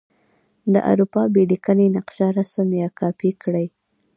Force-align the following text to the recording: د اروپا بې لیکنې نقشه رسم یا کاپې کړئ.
د 0.73 0.75
اروپا 0.91 1.23
بې 1.33 1.43
لیکنې 1.51 1.87
نقشه 1.95 2.27
رسم 2.37 2.69
یا 2.81 2.89
کاپې 2.99 3.31
کړئ. 3.41 3.67